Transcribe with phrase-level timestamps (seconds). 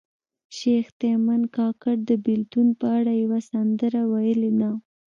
[0.57, 4.71] شیخ تیمن کاکړ د بیلتون په اړه یوه سندره ویلې ده